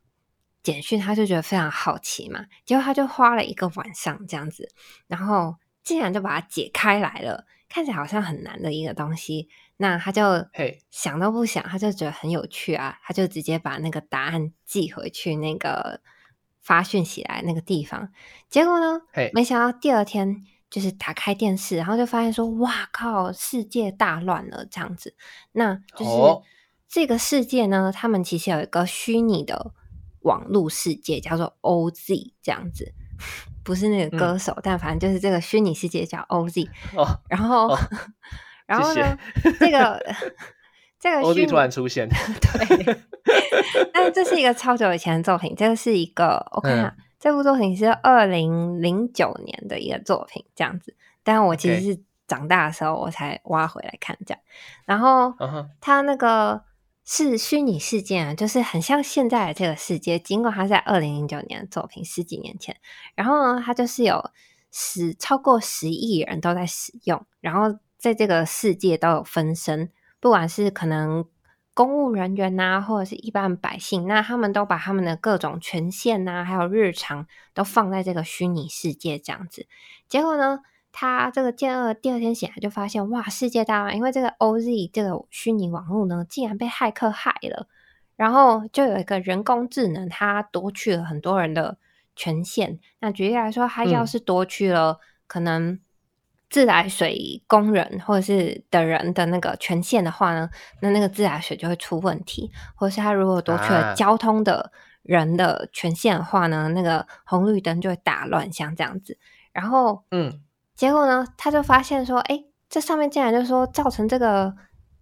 [0.68, 4.70] 简讯，他就觉得非常好奇嘛，结果他就花了一个晚上这样子，
[5.08, 10.46] 然后竟然就把它解开来了，看起来好像很难的一个东西，那他就
[10.92, 16.02] 想都不想，他就觉得很有趣啊，他就直接把那个答案寄回去那个
[16.60, 18.12] 发讯息来那个地方，
[18.50, 25.16] 结果呢嘿，没想到第二天就是打开电视，然后就发现说，哇靠，世界大乱了这样子。
[25.54, 26.44] 那就是、哦。
[26.90, 29.74] 这个世界呢，他们其实有一个虚拟的
[30.22, 32.94] 网络世界，叫做 OZ 这样子，
[33.64, 36.68] 不是那个歌手，但反正就是这个虚拟世界叫 OZ。
[36.96, 37.80] 哦然后，哦
[38.66, 39.18] 然后谢谢呢，
[39.60, 40.04] 这个
[41.00, 42.98] 这个突然出现， 对，
[43.94, 50.96] 但这是一个超久以前的作品，这个是一个我看这部作品是二零零九年的一个作品，这样子。
[51.24, 54.40] 但我其实是长大的时候我才挖回来看这样。
[54.86, 56.62] 然后嗯哼它那个
[57.10, 62.76] 是虚拟世界啊，就是很像现在的这个世界，尽管它在二零零九年的作品，十几年前。
[63.16, 64.30] 然后呢，它就是有
[64.74, 69.90] 十超过十亿人都在使用，然后在这个世界都有分身，
[70.20, 71.24] 不管是可能
[71.74, 79.66] 公务人员呐、或者是一般百姓，那他们都把他们的各种权限呐、还有日常都放在这个虚拟世界这样子。
[80.10, 80.60] 结果呢，
[81.00, 87.68] 他这个剑二第二天醒来就发现，哇，世界大乱，因为这个 OZ 这个虚拟网络呢，竟然被骇客害了。
[88.16, 91.78] 然后就有一个人工智能，它夺取了很多人的
[92.16, 92.80] 权限。
[92.98, 95.80] 那举例来说，它要嗯是夺取了可能
[96.50, 100.50] 自来水工人或者是的人的那个权限的话呢，
[100.82, 104.72] 那那个自来水就会出问题；或者是他如果夺取了啊交通的
[105.04, 109.16] 人的权限的话呢，那个红绿灯就会打乱，像这样子。
[109.54, 110.42] 然后嗯
[110.78, 114.56] 结果呢，他就发现说，哎，这上面竟然就说造成这个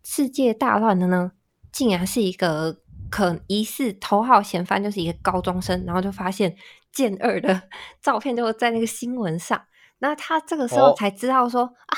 [0.04, 1.34] 世界大乱的呢，
[1.70, 2.78] 竟然是一个
[3.10, 5.84] 可疑似头号嫌犯，就是一个高中生。
[5.86, 6.56] 然后就发现
[6.94, 7.64] 剑二的
[8.02, 9.66] 照片就在那个新闻上，
[10.00, 11.98] 那他这个时候哦才知道说、啊，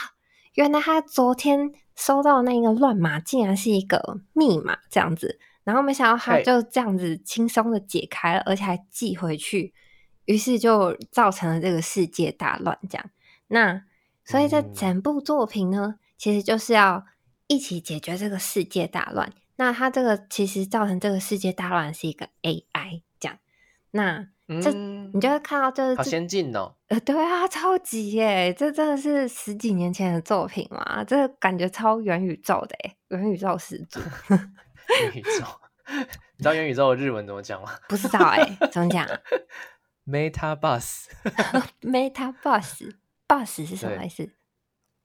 [0.55, 5.39] 原来他昨天收到那个乱码，竟然是一个密码这样子。
[5.63, 9.73] 然后没想到他就这样子轻松的解开了，而且还寄回去，
[10.25, 13.05] 于是就造成了这个世界大乱这样。
[13.47, 13.83] 那
[14.25, 17.05] 所以这嗯整部作品呢，其实就是要
[17.47, 19.31] 一起解决这个世界大乱。
[19.55, 23.37] 那它这个其实造成这个世界大乱是一个 AI 这样。
[23.91, 24.27] 那
[24.61, 28.53] 这嗯你就会看到这好先进哦，呃，对啊，超级耶！
[28.53, 33.99] 这真的是十几年前的作品嘛，这感觉超元宇宙的诶元宇宙始祖。
[34.29, 35.45] 元宇宙，
[36.37, 39.05] 你知道元宇宙的日文怎么讲吗不知道诶怎么讲？
[40.07, 42.93] Meta Bus，？Meta Bus
[43.27, 44.29] Bus 是什么意思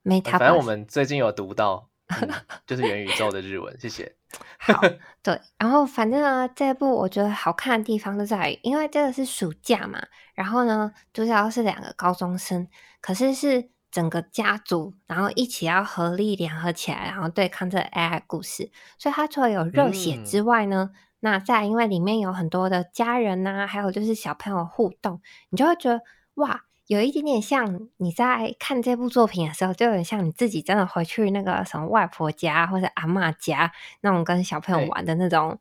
[0.04, 2.30] ？Meta 反正我们最近有读到， 嗯
[2.66, 4.14] 就是元宇宙的日文，谢谢。
[4.58, 4.80] 好，
[5.22, 10.00] 对，然后反正呢，这部我觉得好看的地方就在于，因为这个是暑假嘛，
[10.34, 12.68] 然后呢，主角是两个高中生，
[13.00, 26.00] 可是是整个家族，然后一起要合力联合起来，然后对抗这 AI 故事，所以它除了有热血嗯之外呢，那再因为里面有很多的家人呐、还有就是小朋友互动，你就会觉得
[26.34, 26.64] 哇。
[26.86, 35.58] 有一点点像你在看这部作品的时候，就有点像你自己真的回去那个什么外婆家或者阿嬷家那种跟小朋友玩的那种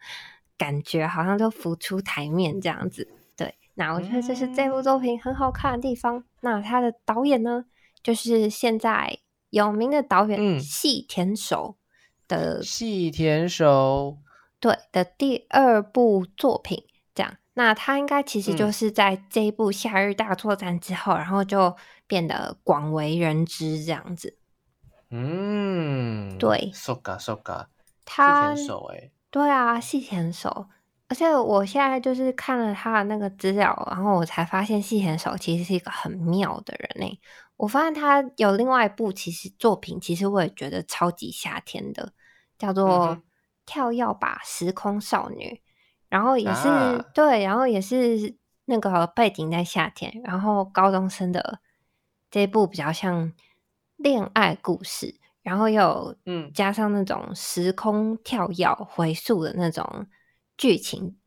[0.58, 3.08] 感觉，好像都浮出台面这样子。
[3.36, 6.24] 对，那我觉得这是这部作品很好看的地方。
[6.42, 7.66] 那他的导演呢，
[8.04, 11.78] 就是现在有名的导演嗯细田守。
[12.28, 14.18] 的细田守
[14.62, 16.82] 对的第二部作品。
[17.64, 18.74] 那他应该其实就嗯。
[18.74, 21.76] 是在这一部《夏日大作战》之后，然后就
[22.08, 24.36] 变得广为人知这样子。
[25.12, 27.68] 嗯，对，so ga so ga，细
[28.06, 30.70] 他田守哎，对啊，细田守，
[31.08, 37.20] 而且我现在就是看了他的那个资料，然后我才发现细田守其实是一个很妙的人呢。
[37.58, 42.14] 我发现他有另外一部其实作品，其实我也觉得超级夏天的，
[42.58, 43.16] 叫嗯做
[43.68, 45.62] 《跳跃吧时空少女》，
[46.12, 47.04] 然后也是、啊。
[47.16, 51.60] 对，然后也是那个背景在夏天，然后高中生的
[52.30, 53.34] 这一部比较像
[53.96, 56.52] 恋爱故事，然后又有嗯。
[56.54, 60.06] 加上那种时空跳跃回溯的那种
[60.58, 61.18] 剧情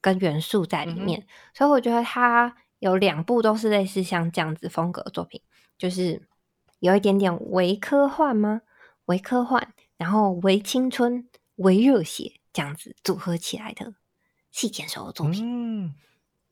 [0.00, 5.40] 跟元素在里面，所以我觉得它有两部都是类似像这样子风格的作品，
[5.78, 6.28] 就是
[6.80, 8.60] 有一点点微科幻吗？
[9.06, 13.94] 微科幻，然后微青春、微热血这样子组合起来的
[14.54, 15.42] 细田守的作品。
[15.44, 15.94] 嗯，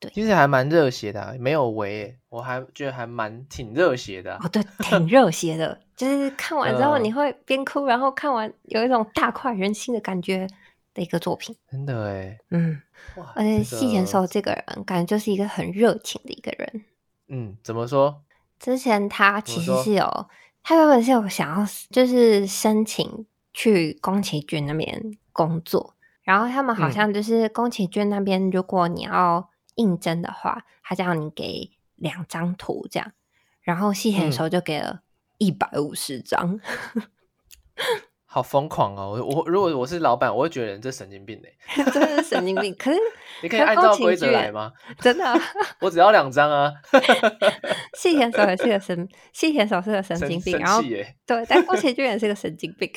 [0.00, 10.48] 对其实还蛮热血的啊、没有为，我还觉得还蛮挺热血的啊、哦，对，挺热 血的，就是看完之后嗯你会边哭，然后看完有一种大快人心的感觉
[10.92, 11.56] 的一个作品。
[11.70, 12.82] 真的哎，嗯，
[13.16, 16.84] 哇，而且这细田个守这个人，感觉就是一个很热情的一个人。
[17.28, 18.20] 嗯，怎么说？
[18.58, 20.26] 之前他其实是有，
[20.64, 33.12] 他原本是有想要就是申请去宫崎骏那边工作，然后他们好嗯像就是宫崎骏那边，如果你要应征的话，他叫你给两张图这样，
[33.62, 35.00] 然后细田嗯守就给了
[35.38, 36.60] 一百五十张，
[38.24, 39.10] 好疯狂哦！
[39.20, 42.74] 我我如果我是老板，我会觉得你这神经病哎， 真的是神经病。
[42.78, 42.98] 可是
[43.42, 44.72] 你可以按照规则来吗？
[45.00, 45.38] 真的啊，
[45.80, 46.72] 我只要两张啊，
[47.94, 50.80] 细田守也是个神，细田守是个神生经病，然后！
[51.26, 52.90] 对，但宫崎骏也是个神经病，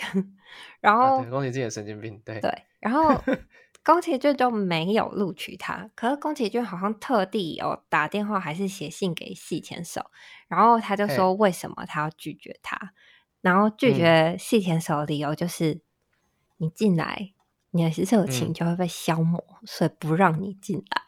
[0.79, 2.49] 然啊，后，宫崎骏也神经病，对，对，
[2.85, 3.19] 然后
[3.83, 10.11] 宫崎骏就没有录取他，可是宫崎骏好像特地有打电话还是写信给细田守，
[10.47, 12.91] 然后他就嘿说为什么他要拒绝他，
[13.41, 15.81] 然后拒嗯绝细田守的理由就是、
[16.57, 17.33] 你进来，
[17.71, 21.01] 你的热情嗯就会被消磨，所以不让你进来。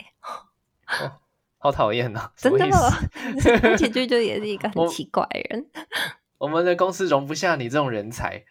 [0.99, 1.13] 哦，
[1.59, 2.31] 好讨厌呐！
[2.37, 2.67] 真的？
[3.61, 5.69] 宫崎骏就也是一个很奇怪的人。
[6.39, 8.45] 我们的公司容不下你这种人才，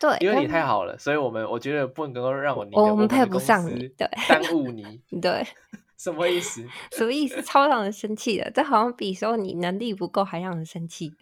[0.00, 5.46] 对，因为你太好了，所以我们我觉得不能够让我我们配不上你，对耽误你， 对，
[5.98, 6.64] 什么意思？
[6.96, 7.42] 什么意思？
[7.42, 11.12] 超让人生气的，这好像比说你能力不够还让人生气，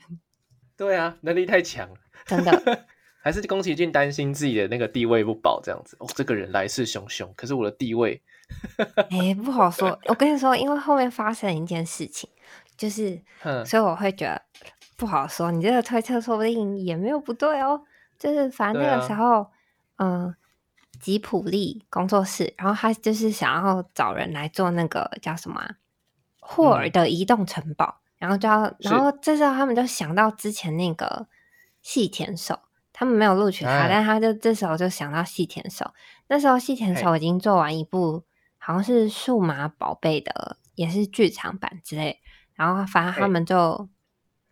[0.76, 2.86] 对啊，能力太强了，真的。
[3.20, 5.96] 还是宫崎骏担心自己的那个地位不保这样子。
[5.98, 8.22] 哦，这个人来势汹汹，可是我的地位，
[9.10, 9.98] 哎、不好说。
[10.04, 12.30] 我跟你说，因为后面发生一件事情，
[12.76, 14.40] 就是，哼，所以我会觉得
[14.96, 15.50] 不好说。
[15.50, 17.82] 你这个推测说不定也没有不对哦。
[18.18, 19.46] 就是反正那个时候，
[19.96, 20.34] 嗯、
[21.00, 25.76] 吉普力工作室，然后他就是想要找人来做那个叫什么啊
[26.40, 31.26] 霍尔嗯的移动城堡，然后就要，然后这时候他们就想到之前那个
[31.82, 32.58] 细田守。
[33.00, 35.88] 他们没有录取他，哎但他就这时候就想到细田守。
[36.26, 38.24] 那时候细田守已经做完一部
[38.56, 42.18] 好像是数码宝贝的，也是剧场版之类。
[42.54, 43.88] 然后反正他们就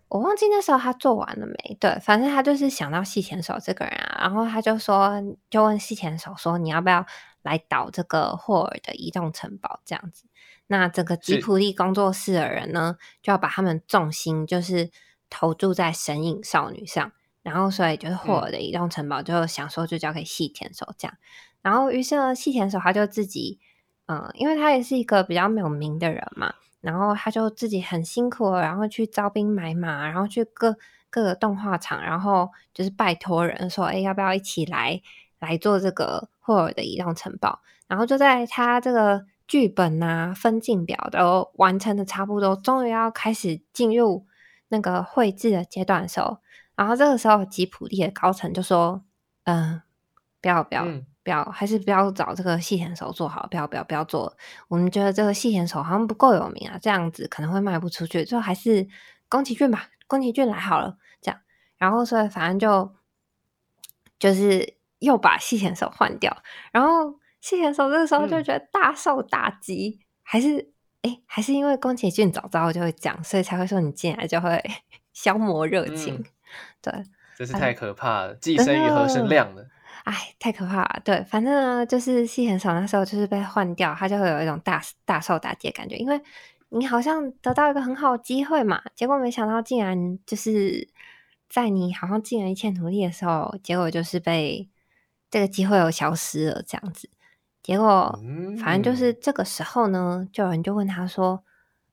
[0.08, 1.76] 我忘记那时候他做完了没？
[1.80, 7.04] 对，反正他就是想到细田守这个人啊，然后他就说，就问细田守说，你要不要
[7.42, 10.24] 来导这个霍尔的移动城堡这样子？
[10.68, 14.90] 那整个吉普力工作室的人呢，就要把他们重心就是
[15.28, 17.12] 投注在神隐少女上。
[17.42, 21.16] 然后，所以就是霍尔的移动城堡，就想说就交给细田守这样。
[21.62, 23.60] 然后，于是呢，细田守他就自己，
[24.06, 26.54] 嗯，因为他也是一个比较没有名的人嘛，
[26.86, 30.76] 然后他就自己很辛苦，然后去招兵买马，然后去各
[31.10, 35.02] 各个动画厂，然后就是拜托人说，哎，要不要一起来
[35.40, 37.60] 来做这个霍尔的移动城堡？
[37.88, 44.24] 然后就在他这个剧本啊、分镜表都完成的差不多，终于要开始进入
[44.68, 46.38] 那个绘制的阶段的时候。
[46.76, 49.02] 然后这个时候，吉普力的高层就说
[49.44, 49.82] ：“嗯，
[50.40, 50.84] 不要不要、
[51.26, 54.32] 不要，还是不要找这个细田守做好，不要不要不要做。
[54.68, 58.86] 我们觉得这个细田守好像不够有名啊，这样子可能会卖不出去，就还是
[59.28, 60.96] 宫崎骏吧，宫崎骏来好了。
[61.20, 61.40] 这样，
[61.78, 62.94] 然后所以反正就
[64.20, 66.36] 就是又把细田守换掉，
[66.70, 70.72] 然后细田守这个时候就嗯觉得大受打击，还是
[71.02, 74.62] 哎，还是因为宫崎骏早知道就会讲，所以才会说你进来就会
[75.12, 76.14] 消磨热情。
[76.14, 76.24] 嗯
[76.80, 76.92] 对，
[77.36, 79.66] 真是太可怕了，寄生于何生亮了。
[80.06, 81.02] 哎，太可怕了。
[81.04, 86.20] 对，反正呢，就是戏很少那时候就是被换掉，他就会有一种大大受打击的感觉，因为
[86.68, 90.88] 你好像得到一个很好的机会嘛，结果没想到竟然就是
[91.48, 94.68] 在你好像尽了一切努力的时候，结果就是被
[95.28, 97.10] 这个机会又消失了，这样子。
[97.60, 98.16] 结果
[98.62, 101.42] 反正就是这个时候呢，就有人就问他说：“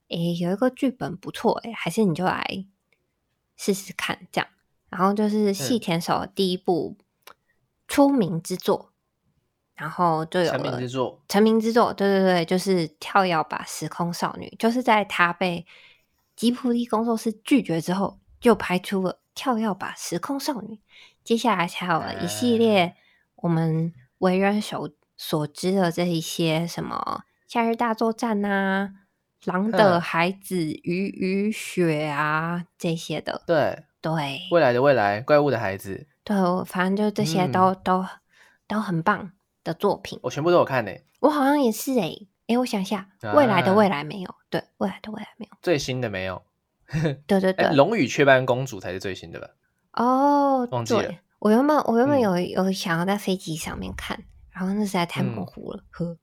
[0.08, 2.64] 诶，有一个剧本不错，诶，还是你就来
[3.56, 4.48] 试试看这样。”
[4.88, 6.96] 然后就是细田守第一部
[7.94, 8.90] 出名之作，
[9.76, 15.64] 然后就有成名之作，成名之作，对对对，就是跳跃吧时空少女，就是在他被
[16.34, 20.80] 吉普力工作室拒绝之后，就拍出了跳跃吧时空少女。
[21.22, 22.96] 接下来才有了一系列
[23.36, 28.90] 我们为人熟所知的这一些什么夏日大作战呐、
[29.44, 33.84] 狼的孩子、鱼与雪啊这些的，对。
[34.04, 38.04] 对，未来的未来，怪物的孩子，对，反正就这些都都
[38.66, 39.30] 都很棒
[39.62, 40.90] 的作品，我全部都有看呢。
[41.20, 42.12] 我好像也是哎，
[42.48, 46.42] 哎，我想一下，未来的未来没有，对，未来的未来没有，最新的没有，
[47.26, 49.48] 对对对，龙与雀斑公主才是最新的吧？
[49.92, 51.14] 哦，忘记了。
[51.38, 54.18] 我原本我原本有有想要在飞机上面看，
[54.50, 56.16] 然后那实在太模糊了，呵。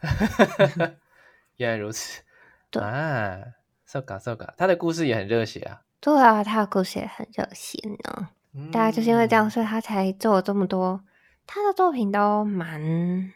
[1.56, 2.22] 原来如此，
[2.70, 3.38] 对啊
[3.84, 5.82] ，so ga so ga，他的故事也很热血啊。
[6.00, 8.28] 对啊，他的故事也很热血呢。
[8.72, 11.04] 大概就是因为这样，所以他才做了这么多。
[11.46, 13.32] 他的作品都蛮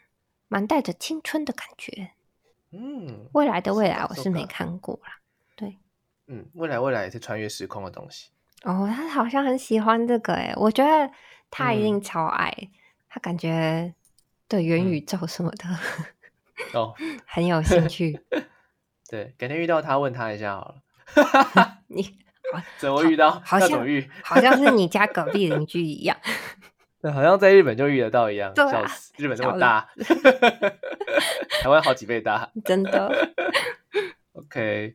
[0.49, 2.11] 蛮带着青春的感觉。
[2.73, 5.19] 嗯，未来的未来我是没看过啦。
[5.57, 5.79] 对，
[6.27, 8.31] 嗯，未来未来也是穿越时空的东西。
[8.65, 11.13] 哦，他好像很喜欢这个诶，我觉得
[11.51, 12.53] 他一定超爱。
[13.09, 13.95] 他感觉
[14.49, 16.93] 对元宇宙什么的哦
[17.27, 18.21] 很有兴趣。
[19.09, 21.79] 对，改天遇到他问他一下好了。
[21.87, 22.19] 你。
[22.79, 23.43] 怎么遇到？
[23.45, 26.17] 好像遇，好像是你家隔壁邻居一样。
[27.01, 28.53] 对，好像在日本就遇得到一样。
[28.57, 29.13] 笑死！
[29.17, 29.89] 日本这么大，
[31.61, 33.33] 台湾好几倍大，真的。
[34.33, 34.95] OK，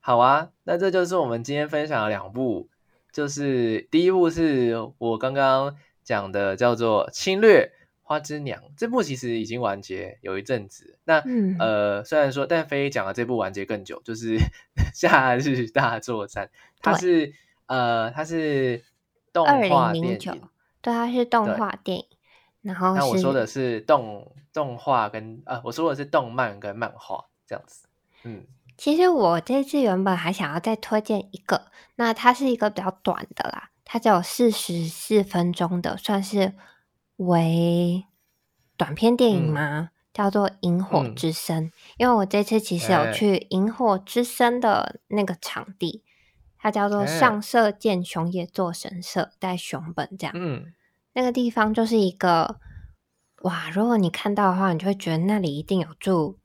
[0.00, 2.68] 好啊，那这就是我们今天分享的两部，
[3.12, 7.72] 就是第一部是我刚刚讲的，叫做《侵略》。
[8.08, 11.20] 花之娘这部其实已经完结有一阵子，那
[11.58, 14.38] 呃虽然说，但飞讲的这部完结更久，就是
[14.94, 16.46] 《夏日大作战》，
[16.92, 17.32] 它是
[17.66, 18.84] 呃它是
[19.32, 20.18] 动画电影，
[20.80, 22.06] 对，它是动画电影。
[22.62, 27.86] 然后，那我说的是动动画跟呃我说的是动漫跟漫画这样子。
[28.24, 28.44] 嗯，
[28.76, 31.66] 其实我这次原本还想要再推荐一个，
[31.96, 36.54] 那它是一个比较短的啦，它只有四十四分钟的，算是。
[37.18, 38.04] 为
[38.76, 39.88] 短片电影吗？
[40.12, 41.64] 叫做《萤火之声》，
[41.96, 46.04] 因为我这次其实有去《萤火之声》的那个场地，
[46.58, 50.32] 它叫做上社见熊野座神社，在熊本这样。
[50.36, 50.72] 嗯，
[51.12, 52.58] 那个地方就是一个
[53.42, 56.38] 哇，如果你看到的话，你就会觉得那里一定有住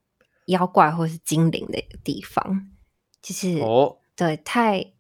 [0.45, 2.69] 妖怪或是精灵的一个地方，
[3.21, 4.91] 就是哦，对，太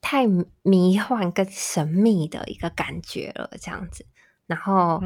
[0.00, 0.26] 太
[0.62, 4.06] 迷幻跟神秘的一个感觉了，这样子。
[4.46, 5.02] 然后，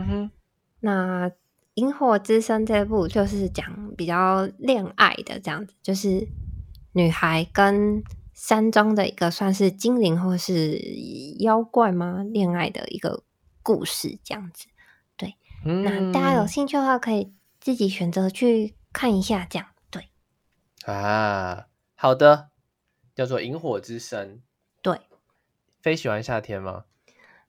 [0.81, 1.29] 那
[1.75, 6.29] 《萤火之声》这部就是讲比较恋爱的这样子，就是
[6.93, 8.03] 女孩跟
[8.41, 10.81] 山中的一个算是精灵或是
[11.41, 12.25] 妖怪吗？
[12.27, 13.23] 恋爱的一个
[13.63, 14.67] 故事这样子。
[15.19, 19.47] 对，那大家有兴趣的话，可以自己选择去看一下。
[19.51, 20.09] 这样对
[20.87, 22.49] 啊，好的，
[23.15, 24.37] 叫做《萤火之声》。
[24.81, 24.99] 对，
[25.83, 26.85] 非喜欢夏天吗？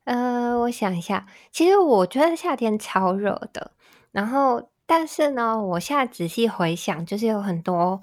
[0.04, 3.72] 呃，我想一下，其实我觉得夏天超热的。
[4.12, 8.02] 然后，但是呢，我现在仔细回想，就是有很多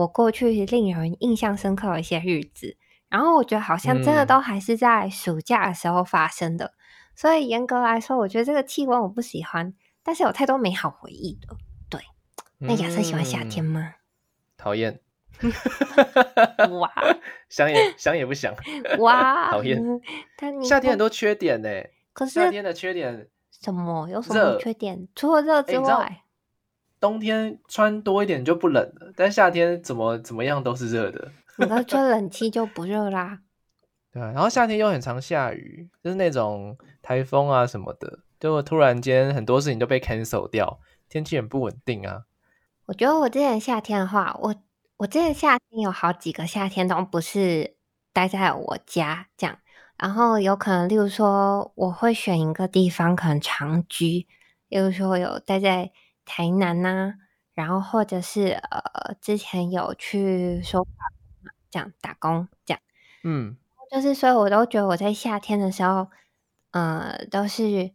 [0.00, 2.76] 我过去令人印象深刻的一些日子。
[3.08, 6.72] 然后，我觉得好像真的都还是在暑假的时候发生的。
[7.14, 9.72] 所以，严格来说，我觉得这个气温我不喜欢。
[10.02, 11.56] 但是有太多美好回忆的。
[11.88, 12.00] 对，
[12.58, 13.94] 那亚瑟喜欢夏天吗？
[14.56, 15.00] 讨厌。
[16.78, 16.92] 哇，
[17.48, 18.54] 想也想也不想，
[18.98, 19.80] 哇，讨厌。
[20.62, 21.68] 夏天很多缺点呢，
[22.12, 24.08] 可是夏天的缺点什么？
[24.10, 25.08] 有什么缺点？
[25.14, 26.23] 除了热之外，
[27.04, 31.30] 冬天穿多一点就不冷了，但夏天怎么怎么样都是热的。
[31.58, 33.40] 你要吹冷气就不热啦。
[34.10, 40.80] 对啊，然后夏天又很常下雨，就是那种台风啊什么的，就突然间很多事情都被 cancel 掉，
[41.10, 42.22] 天气很不稳定啊。
[42.86, 44.54] 我觉得我之前夏天的话，我。
[44.96, 47.74] 我之前夏天有好几个夏天都不是
[48.12, 49.58] 待在我家这样，
[49.98, 54.28] 然后有可能，例如说我会选一个地方可能长居，
[54.68, 55.90] 例如说有待在
[56.24, 57.14] 台南呐，
[57.54, 60.86] 然后或者是呃之前有去说
[61.70, 62.80] 这样打工这样，
[63.22, 63.56] 嗯，
[63.90, 66.08] 就是所以我都觉得我在夏天的时候，
[66.72, 67.92] 呃，都是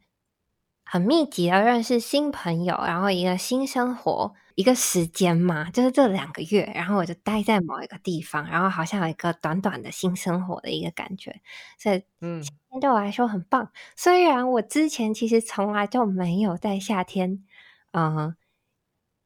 [0.84, 4.36] 很密集的认识新朋友，然后一个新生活。
[4.56, 11.40] 一个时间嘛，就是这两个月，然后我就待在某一个地方，然后好像有一个短短的新生活的一个感觉，
[11.78, 12.44] 所以嗯
[12.82, 13.72] 对我来说很棒。
[13.96, 17.42] 虽然我之前其实从来就没有在夏天，
[17.92, 18.36] 嗯、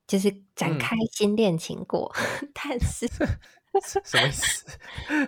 [0.08, 2.14] 就是展嗯开新恋情过，
[2.54, 3.08] 但是
[4.06, 4.66] 什么意思？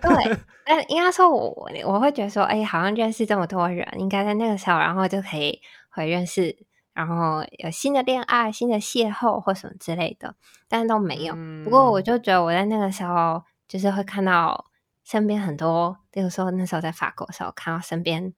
[0.00, 5.60] 对，但应该说我我我会觉得说，哎、好像认识这么多人，应该在那个时候，然后就可以
[5.90, 6.56] 会认识，
[6.92, 10.36] 然后有新的恋爱、新的邂逅或什么之类的，
[10.68, 11.34] 但是都没有。
[11.64, 14.66] 不过我嗯就觉得我在那个时候，就是会看到
[15.04, 18.32] 身边很多，比如说那时候在法国的时候，看到身边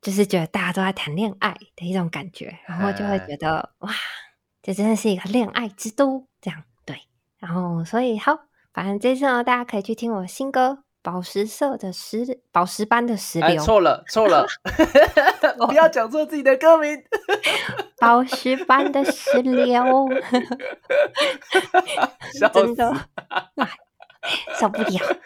[0.00, 3.90] 就是觉得大家都在谈恋爱的一种感觉，然后就会哎觉得哇，
[4.70, 6.96] 这真的是一个恋爱之都，这样对。
[7.40, 8.38] 然后所以好，
[8.72, 10.68] 反正这次呢，大家可以去听我新歌
[11.02, 14.46] 《宝石色的石宝石般的石哎，榴》，错了错了，
[15.66, 17.02] 不要讲错自己的歌名。
[17.98, 20.08] 宝石般的石榴，
[22.54, 22.94] 真的
[24.56, 25.18] 受不了，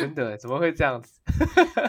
[0.00, 1.18] 真的怎么会这样子？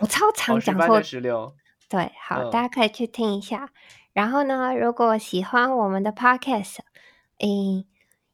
[0.01, 1.53] 我超常讲错石榴，
[1.89, 3.67] 对，好，嗯大家可以去听一下。
[4.18, 6.78] 然后呢，如果喜欢我们的 podcast，
[7.38, 7.86] 诶，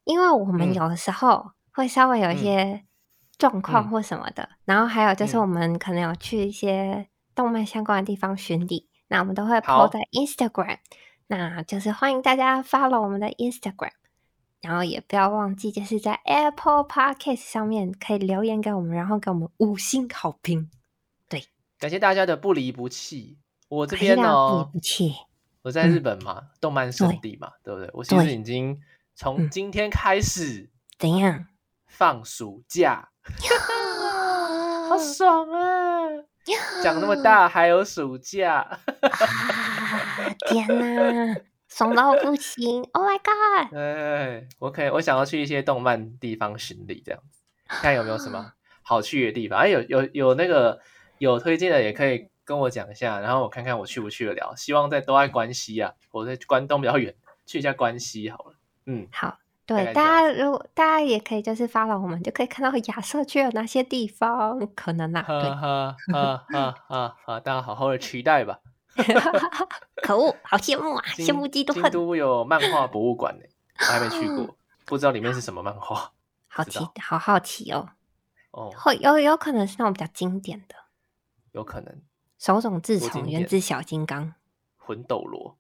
[0.06, 2.84] 因为我们嗯有的时候会稍微有一嗯些
[3.38, 10.78] 状况嗯或什么的，然后还有就是嗯我们可能有去一些动漫相关的地方巡礼，那我们都会好 po 在 Instagram，
[11.28, 13.92] 那就是欢迎大家 follow 我们的 Instagram。
[14.62, 20.72] 然后也不要忘记，就是在 Apple Podcast 上面可以留言给我们，然后给我们五星好评。
[21.28, 21.44] 对
[21.78, 23.38] 感谢大家的不离不弃。
[23.68, 25.14] 我这边大家不离哦，不弃。
[25.64, 27.90] 我在日本嘛，动漫圣地嘛，对不对？
[27.94, 28.80] 我其实已经
[29.16, 31.48] 从嗯今天开始怎样？
[31.88, 33.10] 放暑假，
[34.90, 36.04] 好爽啊！
[36.84, 38.80] 长那么大还有暑假，啊！
[40.48, 41.36] 天哪，
[41.70, 43.74] 爽到不行！Oh my god！
[43.78, 47.40] 哎，我可以，我想要去一些动漫地方巡礼，这样子，
[47.70, 48.52] 看有没有什么
[48.82, 49.60] 好去的地方。
[49.60, 50.82] 哎，有有有那个
[51.20, 54.54] 有推荐的，也可以跟我讲一下，然后我看看我去不去得了。
[54.56, 57.16] 希望在都在关西啊，我在关东比较远，
[57.46, 58.56] 去一下关西好了。
[58.86, 67.40] 嗯，好，对，大家如果大家也可以就是发了我们，就可以看到亚瑟去了哪些地方，可能啦、哈对，哈哈哈哈哈！
[67.40, 68.60] 大家好好的期待吧。
[70.04, 73.46] 可恶，好羡慕啊，京羡慕嫉妒恨，京都有漫画博物馆呢，
[73.80, 76.12] 我还没去过， 不知道里面是什么漫画。
[76.48, 77.90] 好奇，好好奇哦。
[78.52, 80.76] 哦，会有有可能是那种比较经典的，
[81.54, 82.02] 有可能
[82.44, 84.34] 手冢治虫、原子小金刚
[84.76, 85.58] 魂斗罗、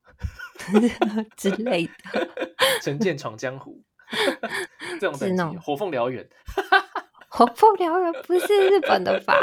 [1.38, 2.27] 之类的。
[2.84, 3.81] 神剑闯江湖
[4.99, 6.27] 这种等种火凤燎原。
[7.29, 9.34] 火凤燎原不是日本的吧？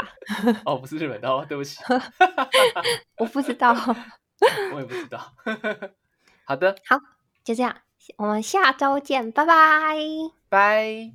[0.65, 1.81] 哦，不是日本的哦，对不起，
[3.17, 3.75] 我不知道。
[4.71, 5.33] 我也不知道。
[6.45, 6.99] 好的，好，
[7.43, 7.75] 就这样，
[8.17, 9.97] 我们下周见，拜拜。
[10.47, 11.11] 拜。